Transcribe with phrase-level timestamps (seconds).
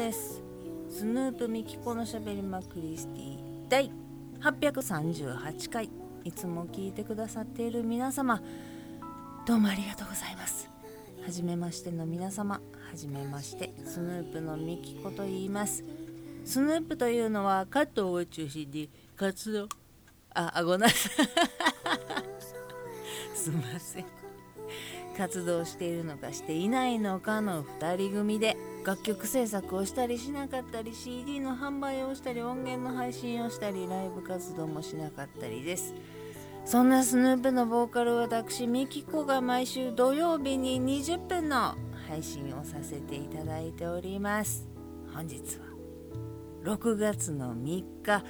[0.00, 0.42] です
[0.88, 3.92] スヌープミキコのしゃべりまクリスティ第
[4.40, 5.90] 838回
[6.24, 8.40] いつも聞いてくださっている皆様
[9.46, 10.70] どうもありがとうございます。
[11.22, 12.60] はじめましての皆様は
[12.96, 15.84] じめましてスヌープのミキコと言います
[16.46, 19.68] スヌープというのは加藤を中心に活動
[20.32, 21.26] ああごめんなさい。
[23.36, 24.06] すみません。
[25.18, 35.94] 活動しているのかしていないのかの2人組で楽曲制作をしたりしなかったり CD の販売をしたり音源の配信をしたりライブ活動もしなかったりです。
[36.64, 41.74] そんなスヌープのボーカル私ミキコが毎週土曜日に20分の
[42.08, 44.68] 配信をさせていただいております。
[45.12, 45.66] 本日は
[46.64, 48.24] 6月の3日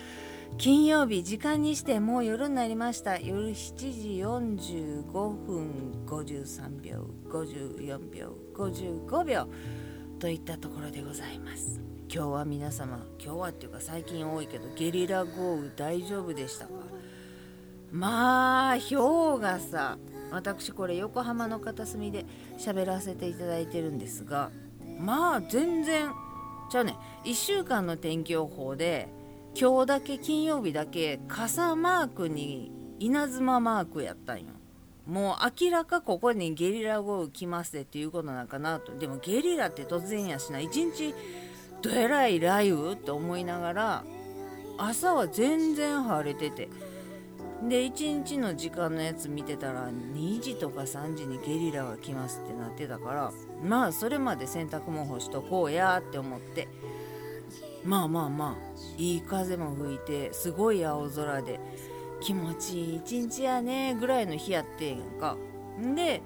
[0.59, 3.19] 金曜日時間にしてもう夜になりました。
[3.19, 9.49] 夜7時45分53秒54秒55秒。
[10.21, 11.81] といったところでございます。
[12.13, 16.73] 今日は皆様今日はっていうか最近多いけどゲリラ豪雨大丈夫でしたか？
[17.91, 19.97] まあ氷がさ。
[20.31, 22.27] 私これ横浜の片隅で
[22.59, 24.51] 喋らせていただいてるんですが
[25.01, 26.11] まあ全然
[26.71, 29.09] じゃあね1週間の天気予報で
[29.59, 34.45] 今日だけ金曜日だけ傘マークに稲妻マークやったんよ。
[35.11, 38.97] もう明らかここにゲリラ豪雨来ますでっていうことなんかなと。
[38.97, 40.61] でもゲリラって突然やしな。
[40.61, 41.15] 一日
[41.83, 44.05] どえらい雷雨って思いながら
[44.79, 46.69] 朝は全然晴れてて。
[47.69, 53.33] で1日の時間のやつ見てたら2時とか3時にゲリラが来ますってなってたから
[53.63, 56.69] まあそれまで洗濯物干しとこうやって思って。
[57.85, 61.59] まあまあまあいい風も吹いてすごい青空で
[62.21, 65.37] 気持ちいい一日やねぐらいの日やってんか。
[65.95, 66.23] で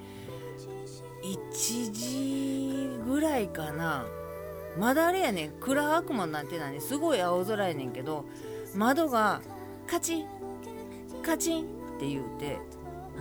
[1.22, 4.04] 1時ぐらいかな。
[4.78, 8.24] まだあれやね暗くもなってないねすごい青空やねんけど
[8.74, 9.40] 窓が
[9.86, 10.26] カチン
[11.22, 11.66] カチンっ
[12.00, 12.58] て言うて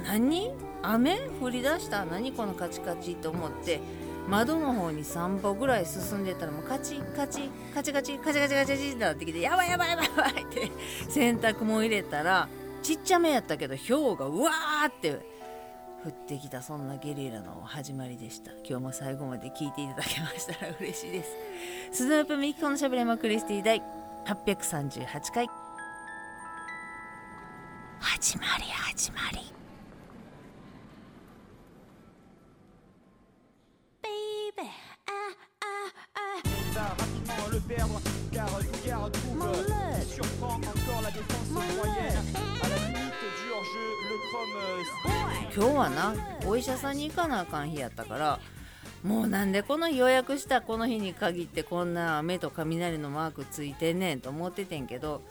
[0.04, 0.52] 何？
[0.82, 1.20] 雨？
[1.40, 2.06] 降り出した？
[2.06, 3.80] 何このカチカチと思って
[4.28, 10.72] 窓の方に3歩ぐらい進んでたらもうカチカチカチカチカチカチカチカチってなってきてやばいやばいやばいって
[11.10, 12.50] 洗濯も入れたら
[12.84, 15.14] ちっちゃめやったけど氷がうわーって
[16.06, 18.52] 降ってきたそんなゲリラの始まりでした。
[18.66, 21.32] 今日も最後まで聞いていただけましたら嬉しいです。
[21.94, 23.82] スヌープミキコのしゃべれまクリスティ第
[24.26, 25.63] 838回。
[46.94, 48.40] さに行かなあかん日やったから
[49.04, 55.22] もうなんでこの日予約したこの日に限ってこんな雨と雷のマークついてんねんと思っててんけど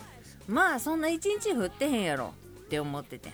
[0.46, 2.34] まあそんな一日降ってへんやろ
[2.64, 3.30] って思ってて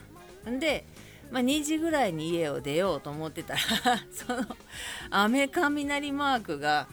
[0.49, 0.87] んで、
[1.33, 3.61] まあ、2時ぐらいに家を出ようと思ってたら
[4.13, 4.45] その
[5.11, 6.87] 雨雷マークが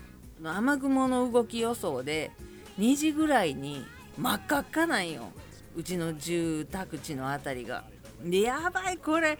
[0.44, 2.32] 雨雲の動き予想で
[2.80, 3.86] 2時ぐらいに
[4.18, 5.32] 真っ赤っかなんよ
[5.76, 7.84] うちの住宅地の辺りが。
[8.24, 9.38] でやばいこれ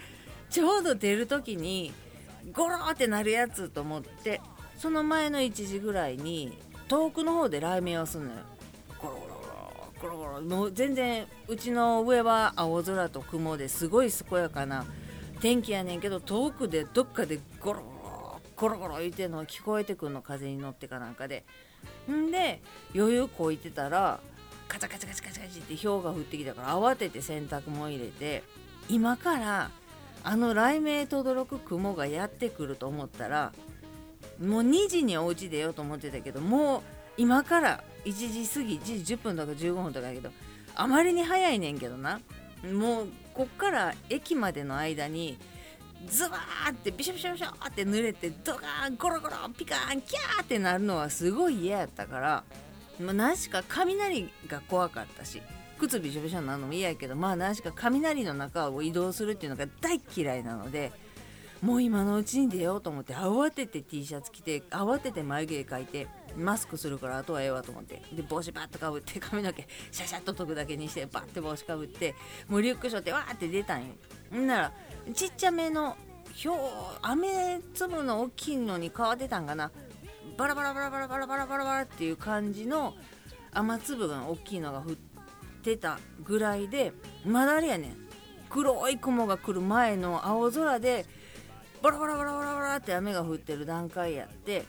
[0.50, 1.94] ちょうど出る時に
[2.54, 4.42] ゴローってなるやつと思って
[4.78, 6.58] その前の1時ぐらいに
[6.88, 8.38] 遠くの方で雷鳴をすんのよ。
[9.02, 9.36] ゴロゴロ
[10.02, 14.86] ゴロゴロゴロもう全然うちの上は青空と雲ですごい健やかな
[15.42, 21.44] 天気やねんけど遠くでどっかでゴロゴロゴロゴロ言ってんのが聞こえてくんの風に乗ってかなんかで。
[22.12, 22.62] んで
[22.96, 24.20] 余裕こいてたら
[24.68, 28.44] カチャカチャカチャカチャカチャって氷が降ってきたから慌てて洗濯も入れて
[28.90, 29.72] 今から
[30.28, 33.54] あの雷鳴とどろく雲がやってくると思ったら
[34.44, 36.82] もう2時にお家出ようと思ってたけどもう
[37.18, 40.32] 今から1時過ぎ1時10分とか15分とかやけど
[40.74, 42.20] あまりに早いねんけどな。
[42.74, 45.38] もうこっから駅までの間に
[46.08, 52.44] ズバーってビショビショビショって濡れてドカーンゴロゴロピカーンキャーってなるのはすごい嫌やったから
[53.00, 55.42] まあ何しか雷が怖かったし。
[55.80, 60.92] 靴びしょびしょになるのも嫌やけどまあ何しか雷の中を移動するっていうのが大嫌いなので
[61.62, 66.08] もう今のうちに出ようと思って慌てて T シャツ着て慌てて眉毛描いて
[66.38, 72.14] マスクするからあとはええわと思ってで帽子バッとかぶって 髪の毛シャシャッと解くだけにしてバッて帽子かぶって
[72.48, 73.94] もうリュック背負ってわーって出たんよ。
[74.36, 74.72] んなら
[75.14, 75.98] ちっちゃめの
[76.34, 76.58] ひょう
[77.02, 79.72] 雨粒の大きいのに変わってたんかな。
[80.38, 82.94] バラバラバラバラバラバラバラバラっていう感じの
[83.54, 84.96] 雨粒が大きいのが降っ
[85.66, 86.94] てたぐらいで
[87.26, 87.96] まだあれやねん。
[88.50, 91.06] 黒い雲が来る前の青空で
[91.82, 94.64] バラバラバラバラバラって雨が降ってる段階やって。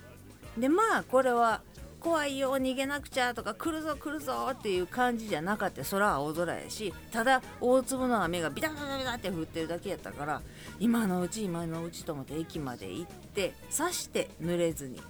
[0.58, 1.60] でまあこれは
[2.00, 5.84] 怖いよ逃げなくちゃとか来るぞ来るぞっていう感じじゃなかった。
[5.84, 10.40] 空は青空やしただ大粒の雨がビタビタビタって降ってるだけやったから
[10.80, 15.00] 今のうち今のうちと思って駅まで行って刺して濡れずに。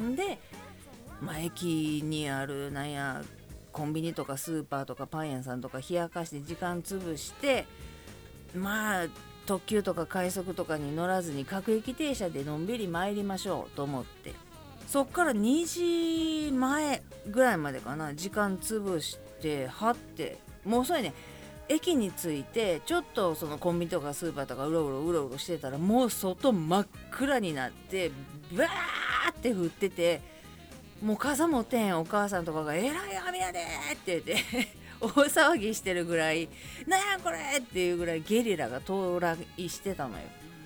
[0.00, 0.38] んで、
[1.20, 3.22] まあ、駅にあるなんや
[3.74, 7.66] コンビニとかスーパーとかパン屋さんとか冷やかして時間潰して
[8.54, 9.06] まあ
[9.46, 14.32] 特急とか快速とかに乗らずに各駅停車でのんびり参りましょうと思って
[14.86, 21.12] そっから2時前ぐらいまでかな時間潰してはってもうそれね。
[21.66, 28.10] 駅に着いてちょっとそのコンビニとかスーパーとかうろうろうろうろしてたらもう外真っ暗になって
[28.52, 28.68] バー
[29.30, 30.20] って降ってて
[31.04, 33.60] もう傘持ってへんお母さんとかが「えらい雨やで!」
[33.92, 34.36] って言って
[35.00, 36.48] 大騒ぎしてるぐらい
[36.88, 40.24] 「なんやこれ!」っていうぐらいゲリラが到来してたのよ。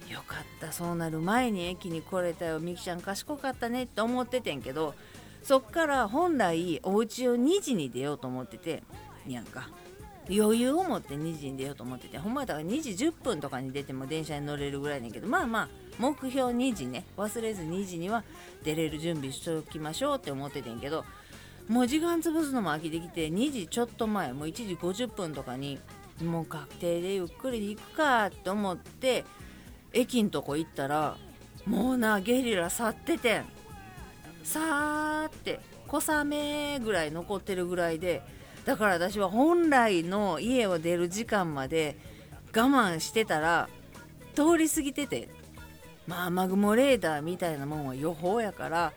[0.08, 4.94] よかったそうなる前に駅に来れたよみきちゃん賢かったねって思っててんけど
[5.42, 8.82] そっから本来お家を2時に出ようと思ってて
[9.26, 9.68] やんか
[10.30, 15.68] 余裕を持って2時に出ようと思っててほんまだから2時10分とかに出ても電車に乗れるぐらいねんけどまあまあ
[15.98, 17.04] 目標2時ね。
[17.16, 18.24] 忘れず2時には
[18.64, 21.04] 出れる準備しておきましょうって思っててんけど
[21.68, 25.78] もう時間潰すのも飽きてきて2時ちょっと前もう1時50分とかに
[26.24, 29.24] もう確定でゆっくり行くかって思って
[29.92, 31.16] 駅んとこ行ったら
[31.66, 33.44] もうなゲリラ去っててん。
[34.44, 38.22] さーって小雨ぐらい残ってるぐらいで
[38.64, 41.98] だから私は本来の家を出る時間まで
[42.54, 43.68] 我慢してたら
[44.34, 45.28] 通り過ぎてて
[46.08, 48.92] まあ雨雲レーダーみたいなもんは予報やから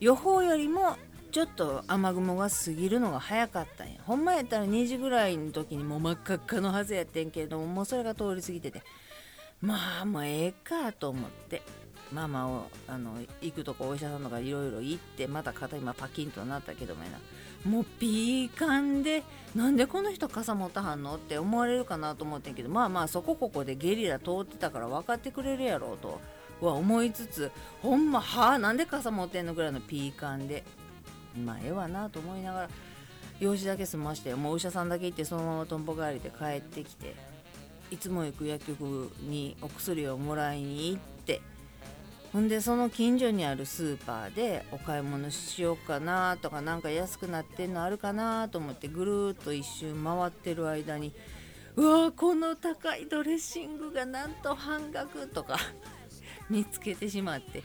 [0.00, 0.96] 予報よりも
[1.30, 4.00] ちょっと雨雲が過ぎるのが早かったんや。
[4.04, 8.82] ほんまやったら2時ぐらいの時にもう真っ赤っかのはずやってんけどもうそれが通り過ぎてて。
[9.60, 11.62] まあもうええかと思って。
[12.12, 17.18] ママをあの行くとこお医者さんとかいろいろ行ってまた肩今パキンとなったけどもやな。
[17.70, 19.24] もうピーカンで
[19.54, 21.16] なんでこの人傘持たはんの？
[21.16, 26.20] って思われるかなと思ってんけどまあまあそこここでゲリラ通ってたから分かってくれるやろうと。
[26.60, 27.50] は思いつつ
[27.82, 30.64] ほんまはあなんで傘持ってんのぐらいのピーカンで。
[31.44, 32.68] まあええわなと思いながら
[33.40, 37.14] 用事だけ済ましてもうお医者さんだけ行ってそのままとんぼ帰りで帰ってきて
[37.90, 41.40] いつも行く薬局にお薬をもらいに行って
[42.32, 51.12] ほんでその近所にあるスーパーでお買い物しようかなとかなんか安くなってんのあるかなと思ってぐるっと一周回ってる間に
[51.76, 55.58] うわこの高いドレッシングがなんと半額とか
[56.50, 57.62] 見つけてしまって。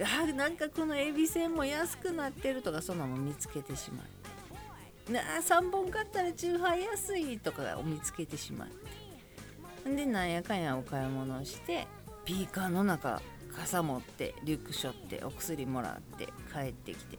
[0.00, 4.06] あなんかこのエビせんも安くなってるとかそんなの見つけてしまっ
[5.06, 5.12] て。
[5.12, 8.68] なあ3本買ったら中杯安いとかを見つけてしまっ
[9.84, 9.94] て。
[9.96, 11.86] でなんやかんやお買い物をして
[12.24, 13.20] ピーカーの中
[13.54, 17.18] 傘持ってリュック背負ってお薬もらって帰ってきて。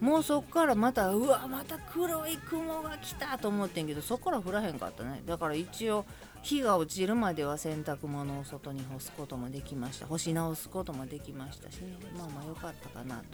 [0.00, 5.22] もうそっからまたうわまた黒い雲が来たと思ってんけどそっから降らへんかったね。
[5.26, 6.04] だから一応
[6.42, 10.06] 日が落ちるまでは洗濯物を外に干すこともできました。
[10.06, 11.96] 干し直すこともできましたしね。
[12.16, 13.24] まあまあ良かったかなと。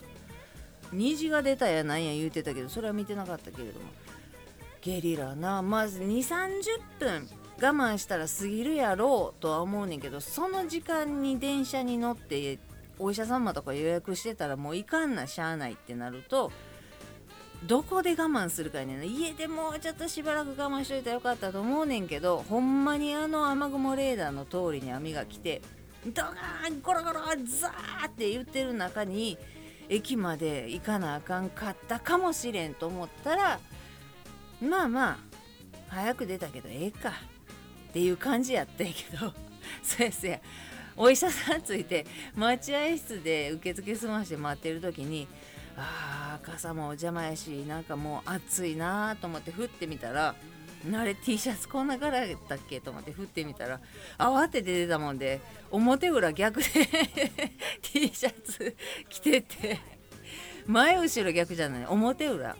[0.91, 3.85] 虹が出たやなんや言うてたけどそれは見てなかったけれども。
[4.81, 5.61] ゲリラな。
[5.61, 6.61] まず2 3
[6.99, 7.29] 0分
[7.61, 12.59] 我慢したら過ぎるやろうとは思うねんけどその時間に電車に乗って
[12.99, 16.51] お医者様とか予約してたらもういかんなしゃあないってなると
[17.63, 25.61] どこで我慢するかやね家でもうちょっとしばらく我慢しといたらよかったと思うねんけどほんまにあの雨雲レーダーの通りに網が来て
[26.05, 27.19] ドカーンゴロゴロ
[27.59, 29.37] ザーって言ってる中に
[29.89, 33.59] 駅まで行かなあかんかったかもしれんと思ったら
[34.61, 35.17] まあまあ
[35.87, 37.09] 早く出たけどええか
[37.89, 39.33] っていう感じやったんやけど。
[39.81, 40.39] そうやそうや。
[40.97, 45.27] お医者さんついて待合室で受付済まして待ってる時に
[45.77, 50.35] あー傘もお邪魔やしなんかもう暑いなと思って振ってみたら
[50.93, 53.79] あれ T シャツこんな柄やったっけと思って振ってみたら
[54.17, 55.41] 慌てて出たもんで
[55.71, 56.67] 表裏逆で
[57.81, 58.75] T シャツ
[59.09, 59.79] 着てて
[60.67, 61.85] 前後ろ逆じゃない？
[61.85, 62.55] 表裏。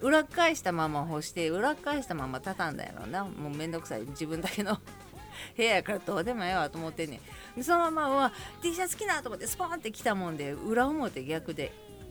[0.00, 3.24] 裏返したまま干して裏返したまま畳んだやろな。
[3.24, 4.00] もうめんどくさい。
[4.02, 4.78] 自分だけの
[5.56, 7.20] 部屋やからどうでもええわと思ってんね
[7.58, 7.62] ん。
[7.62, 11.70] そのままは T シャツ着なと思ってスポンって来たもんで裏表逆で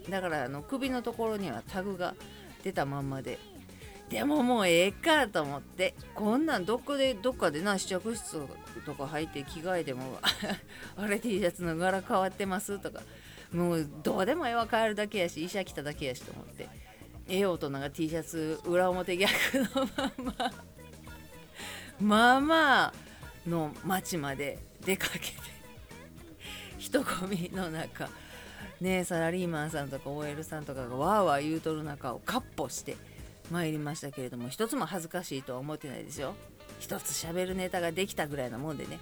[0.10, 2.14] だからあの首のところにはタグが
[2.64, 3.40] 出たまんまで。
[4.10, 8.42] でももうええかと思ってこんなんどこでどっかでな試着室
[8.84, 10.20] とか入って着替えても
[10.98, 13.02] あれ T シャツの柄変わってますとか
[13.54, 16.68] もうどうでもええわ変えるだけやし医者来ただけやしと思って
[17.28, 19.32] ええ大人が T シャツ裏表逆
[19.76, 20.52] のまま
[22.00, 22.94] まあまあ
[23.48, 25.34] の町まで出かけて
[26.78, 28.10] 人混みの中
[28.82, 32.96] ねサラリーマンさんとか OL さんとかがわーわー言うとる中をカッポして
[33.52, 36.36] 参りましたけれども一つも恥ずかしいとは思ってないですよ。
[36.80, 39.00] 一つ喋るネタができたぐらいなもんでね。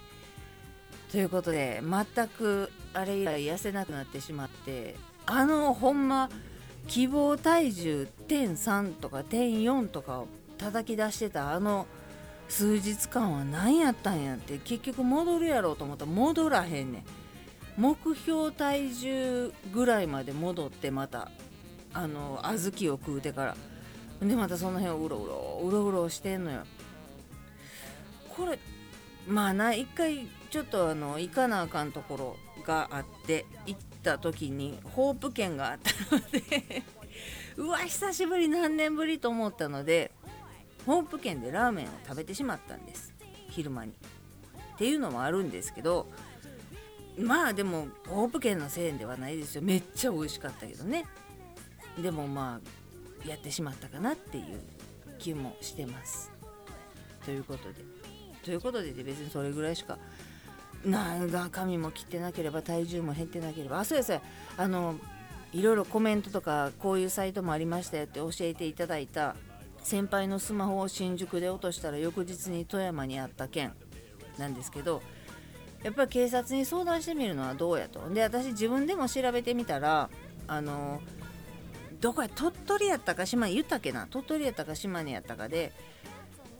[1.12, 6.28] ということで全くあれ以来痩せなくなってしまってあのほんま
[6.86, 11.86] 希望体重点3とか点4とかを叩き出してたあの
[12.48, 17.04] 数日間は何やったんやって結局戻るやろうと思ったら戻らへんねん。
[17.78, 21.30] 目標体重ぐらいまで戻ってまた
[21.94, 23.56] あの小豆を食うてから。
[24.20, 26.64] でまたその辺をうろうろうろうろしてんのよ。
[28.36, 28.58] これ
[29.28, 36.82] まあな一回ちょっとあの行かなあかんところがあって行った時にホープ券があったので
[37.56, 40.10] うわ久しぶり何年ぶりと思ったので
[40.84, 43.14] ホープ券でラーメンを食べてしまったんです。
[43.50, 43.92] 昼間に。
[43.92, 46.08] っていうのもあるんですけど
[47.18, 49.62] まあでもホープ券の1000円ではないですよ。
[49.62, 51.04] めっちゃ美味しかったけどね。
[52.00, 52.60] でもま
[53.24, 54.44] あやってしまったかなっていう
[55.18, 56.30] 気もしてます。
[57.24, 57.84] ということで。
[58.44, 59.98] ということで別にそれぐらいしか。
[60.84, 63.80] な髪も切ってなければ体重も減ってなければ。
[63.80, 64.22] あそうやそうや。
[64.56, 64.94] あの
[65.52, 69.34] いろいろコメントとかこういうサイトもありましたよって教えていただいた。
[69.82, 73.72] 先輩のスマホを新宿で落としたら翌日に富山にあった件
[74.38, 75.02] なんですけど。
[75.82, 78.08] やっぱり警察に相談してみるのはどうやと。
[78.10, 80.10] で私自分でも調べてみたら
[80.46, 81.00] あの
[82.00, 84.06] どこや鳥取やったか島に言ったっけな？
[84.08, 85.72] 鳥取やったか島根やったかで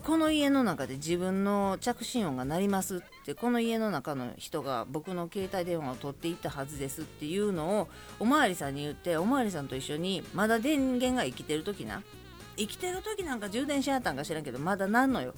[0.03, 7.87] この家の中で自分の着信音が鳴りますってこの家の中の人が僕の携帯電話を取っていったはずですっていうのを
[8.19, 12.01] おまわりさんに言っておまわりさんと一緒にまだ電源が生きてる時な。
[12.57, 15.33] 生きてる時なんか充電しはったんか知らんけどまだなんのよ。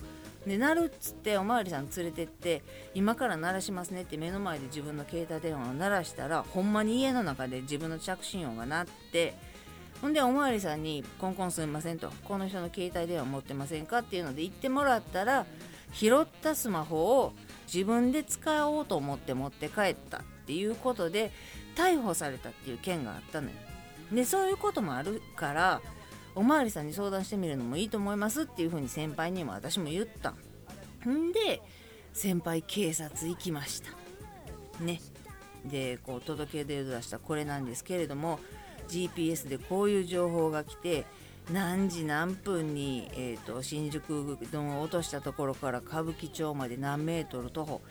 [0.46, 2.64] で鳴るっつっておまわりさん連れてって
[2.96, 9.36] 今から鳴らしますねって目の前で自分の携帯電話を鳴らしたらほんまに家の中で自分の着信音が鳴って
[10.02, 15.46] ほんでおまわりさんに「コンコンすみません」と「この人の携帯電話持ってませんか?」っていうので言ってもらったら
[15.94, 17.34] 拾ったスマホを
[17.72, 21.32] 自分で使おうと思って持って帰ったっていうことで
[21.76, 23.54] 逮捕されたっていう件があったのよ。
[24.12, 25.82] でそういうこともあるから
[26.36, 30.34] おまわりさんに相談してみるのもいいと思いますっていうふうに先輩にも私も言った。
[31.10, 31.62] んで
[32.14, 33.92] 先輩警察行きました。
[34.84, 35.02] ね。
[35.66, 38.40] でこう届け出を出したこれなんですけれども
[38.88, 41.06] GPS でこういう情報が来て
[41.52, 47.82] 何時何分に、えーと、新宿のを落としたところから歌舞伎町まで何メートル徒歩。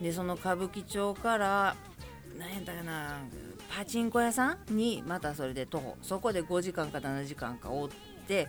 [0.00, 1.76] でその歌舞伎町から
[2.38, 3.20] 何やったかな
[3.74, 5.96] パチンコ屋さんにまたそれで徒歩。
[6.02, 7.88] そこで5時間か7時間かおっ
[8.28, 8.48] て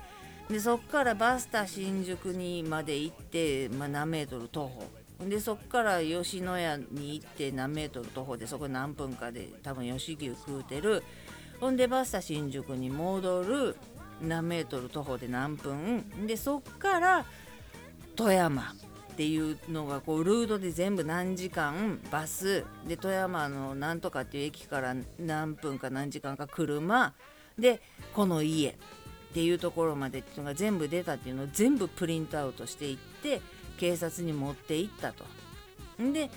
[0.49, 4.83] でそこからバスタ新宿にまで行って、まあ、何メートル徒歩。
[5.25, 11.03] でそこから吉野家に行って何メートル徒歩でそこ何分かで多分吉牛食うてる。
[11.61, 13.77] ほんでバスタ新宿に戻る。
[14.21, 16.27] 何メートル徒歩で何分。
[16.27, 17.25] でそっから
[18.15, 18.73] 富山。
[19.13, 27.13] っていうのがこうルートで全部何時間バスで富山のなんとかっていう駅から何分か何時間か車
[27.57, 27.79] で
[28.15, 28.73] この家っ
[29.33, 33.41] ていうところまでっていうのが全部出たっていうのを全部プリントアウトしていって
[33.77, 35.25] 警察に持っていったと。
[35.99, 36.31] で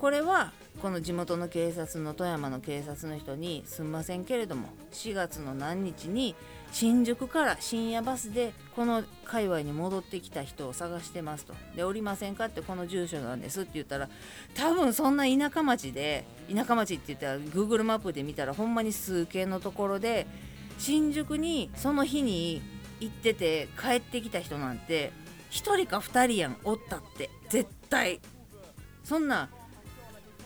[0.00, 6.34] これはこの地元の警察の富山の警察の人にすんませんけれども4月の何日に
[6.72, 11.52] 新宿から深夜バスでこの界隈に戻ってきた人を探してますと。
[11.76, 14.08] でおりませんかってこの住所なんですって言ったら
[14.54, 20.26] 多分そんな田舎町で田舎町って言ったら Google マップで見たらほんまに数軒のところで
[20.78, 22.62] 新宿にその日に
[23.00, 25.12] 行ってて帰ってきた人なんて
[25.50, 28.20] 1人か2人やんおったって絶対。
[29.04, 29.50] そんな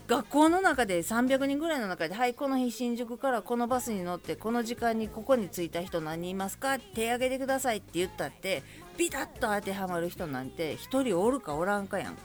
[0.07, 8.63] 学校の中で300人ぐらいの中で「はいこの日新宿からこのバスに乗ってこの時間にここに着いた人何人いますか?」手挙げてくださいって言ったって
[8.99, 12.21] ビタッと当てはまる人なんて1人おるかおらんかやんか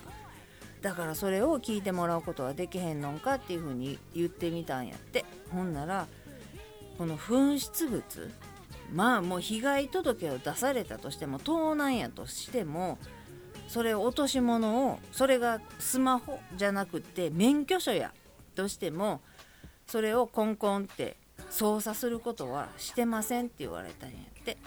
[0.81, 6.07] だからそれを聞いてもらうことはできへんのかっていうふうに言ってみたんやってほんなら
[6.97, 8.03] この紛失物
[8.91, 12.97] まあもう被害届を出されたとしても盗難やとしても
[13.69, 18.11] それ落とし物をそれがスマホじゃなくて免許証や
[18.55, 19.21] としても
[19.87, 21.15] それをコンコンって
[21.49, 24.57] 操作することはしてませんって言われたんやって。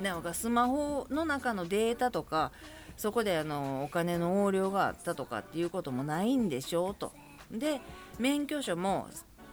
[0.00, 2.50] なんかスマホの中のデータとか
[2.96, 7.12] そこであのお金の横領があったとかっていうこともないんでしょうと。
[7.50, 7.80] で
[8.18, 9.06] 免許証も、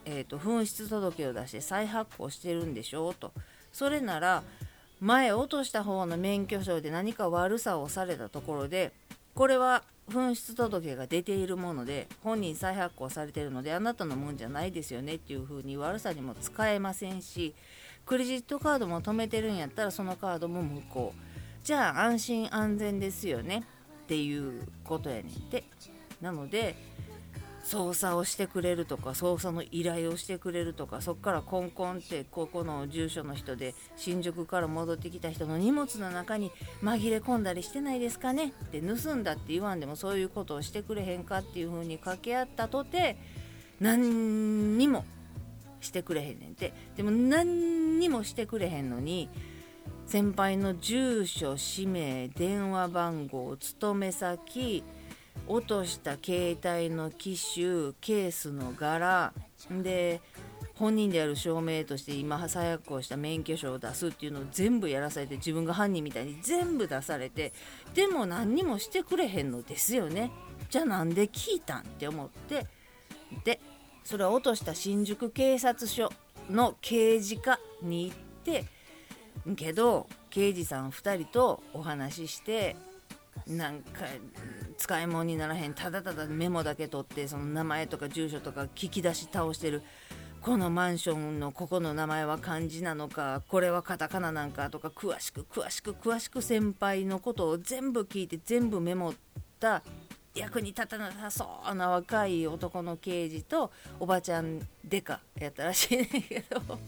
[0.05, 3.31] えーと、紛失届を出して再発行してるんでしょうと。
[3.71, 4.43] それなら
[5.01, 8.93] 前落とした方の免許証で何か悪さをされたところで
[9.33, 17.55] これは紛失届が出ているもので本人再発行されているのであなたのもんじゃないですよねっていう風に悪さにも使えませんし
[18.05, 21.13] クレジットカードも止めてるんやったらそのカードも無効。
[21.63, 23.63] じゃあ安心安全ですよね
[24.03, 25.63] っていうことやねんて。
[26.19, 26.75] なので
[27.63, 36.51] 操作をしてくれるとか操作の依頼をしてくれるとかそこからコンコンってここの住所の人で新宿から戻ってきた人の荷物の中に
[36.81, 38.53] 紛れ込んだりしてないですかね？
[38.65, 43.17] って盗んだって言わんでもそういうことをしてくれへんかっていう風に掛け合ったとて
[43.79, 45.05] 何にも
[45.79, 46.73] してくれへんねんて。
[46.95, 49.29] でも何にもしてくれへんのに
[50.07, 54.83] 先輩の住所氏名電話番号勤め先
[55.47, 59.33] 落とした携帯の機種ケースの柄
[59.69, 60.21] で
[60.75, 67.53] 本人である証明として今再発行した免許証を出すっていうのを全部やらされて自分が犯人みたいに全部出されて
[67.93, 70.31] でも何にもしてくれへんのですよね。
[70.69, 72.65] じゃあなんで聞いたんって思って
[73.43, 73.59] で
[74.03, 76.11] それは落とした新宿警察署
[76.49, 78.65] の刑事課に行って
[79.55, 82.75] けど刑事さん2人とお話しして
[83.47, 84.05] なんか
[84.81, 89.83] 使い物にならへんただただメモだけ取ってその名前とか住所とか聞き出し倒してる
[90.41, 99.13] このマンションのここの名前は漢字なのかこれはカタカナなんかとか詳しく詳しく詳しく先輩のことを全部聞いて全部メモっ
[99.59, 99.83] た
[100.33, 106.79] 役に立たなさそうな若い男の刑事とおばちゃんデカやったらしいねんけど。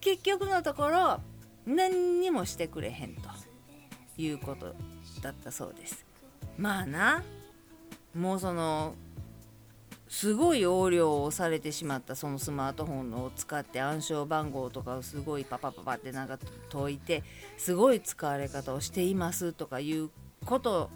[0.00, 1.20] 結局のところ
[1.64, 3.22] 何にもしてくれへんと
[4.16, 4.74] いうこと
[5.22, 6.11] だったそうです。
[6.62, 7.24] まあな。
[8.14, 8.94] もうその
[10.08, 16.38] すごい横領をされてしまったそのスマートフォンを使って暗証番号とかをすごいパパパパってなんか
[16.70, 17.24] 解いて
[17.58, 20.10] すごい使われ方をしていますとかいう
[20.44, 20.90] こと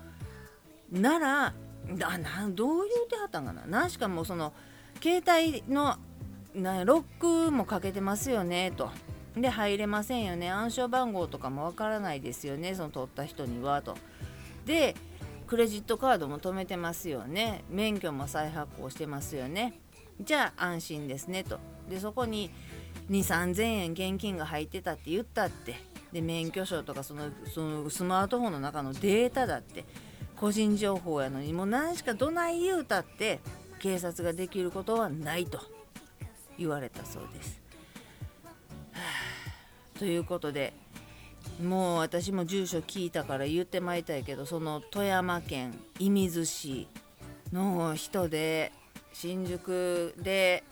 [0.92, 1.54] なら
[1.96, 3.66] だなどう言うてはったんかな。
[3.66, 4.52] なしかもその
[5.02, 5.96] 携帯の
[6.54, 8.90] なロックもかけてますよねと。
[9.36, 10.48] で入れませんよね。
[10.50, 13.96] 暗証番号とかもわからないですよねその取った人にはと。
[14.64, 14.94] で
[15.46, 17.64] クレジットカードも止めてますよね。
[17.70, 19.80] 免許も再発行してますよね。
[20.20, 21.58] じゃあ安心ですねと。
[21.88, 22.50] でそこに
[23.10, 25.76] 2 3 0 0 0円現金が入ってたって言ったって。
[26.12, 29.84] で免許証とかそのそのスマートフォンの中のデータだって。
[30.36, 33.40] 個人情報やのにもう何しかどない言うたって。
[33.78, 35.60] 警察ができることはないと。
[36.58, 37.60] 言われたそうです。
[39.98, 40.72] ということで
[41.62, 46.88] もう私も住所聞いたから言ってまいりたいけどその富山県射水市
[47.52, 48.72] の人で
[49.12, 50.64] 新宿で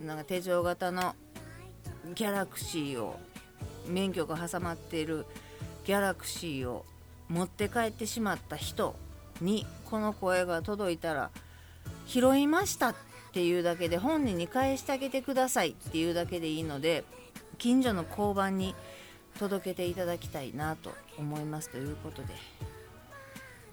[0.00, 1.14] なんか手錠型の
[2.14, 3.18] ギャラクシーを
[3.88, 5.24] 免許が挟まっている
[5.84, 6.84] ギャラクシーを
[7.28, 8.94] 持って帰ってしまった人
[9.40, 11.30] にこの声が届いたら
[12.06, 12.94] 拾いましたっ
[13.32, 17.04] ていうだけで本人に返してあげてくださいっていうだけでいいので
[17.58, 18.74] 近所の交番に
[19.36, 22.34] 届けていただきたいなと思いますということで。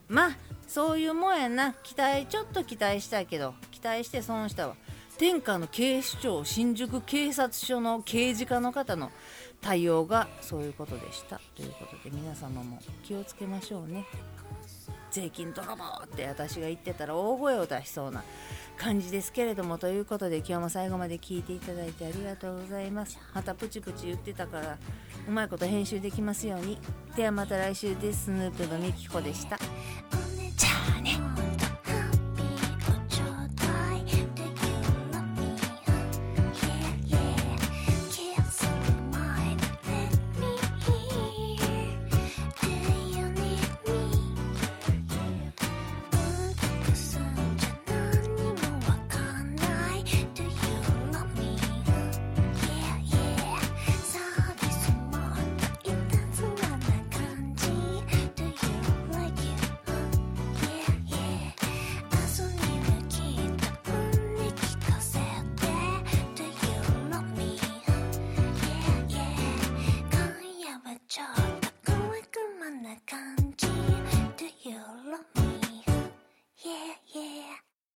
[0.08, 1.74] まあそういうもんやな。
[1.84, 4.76] 期待ちょっと期待したけど期待して損したわ。
[5.18, 9.12] 天下の警視庁新宿警察署の刑事課の方の
[9.62, 11.40] 対応がそういうことでした。
[11.56, 14.06] ということで皆様も気をつけましょうね。
[15.14, 18.24] 税金泥棒って私が言ってたら大声を出しそうな
[18.78, 23.20] 感じですけれどもということで今日も最後まで聞いていただいてありがとうございます。
[23.32, 24.78] またプチプチ言ってたから
[25.28, 26.80] うまいこと編集できますように。
[27.16, 28.26] ではまた来週です。
[28.26, 29.58] スヌープのみきこでした
[30.58, 31.23] 「じゃあ